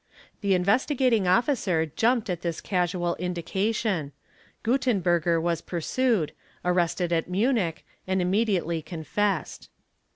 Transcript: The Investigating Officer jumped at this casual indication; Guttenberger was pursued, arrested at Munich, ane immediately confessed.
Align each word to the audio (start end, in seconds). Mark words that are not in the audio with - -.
The 0.39 0.55
Investigating 0.55 1.27
Officer 1.27 1.85
jumped 1.85 2.27
at 2.27 2.41
this 2.41 2.59
casual 2.59 3.13
indication; 3.17 4.13
Guttenberger 4.63 5.39
was 5.39 5.61
pursued, 5.61 6.31
arrested 6.65 7.13
at 7.13 7.29
Munich, 7.29 7.85
ane 8.07 8.19
immediately 8.19 8.81
confessed. 8.81 9.69